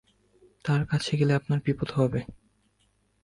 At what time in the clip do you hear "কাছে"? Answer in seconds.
0.85-1.11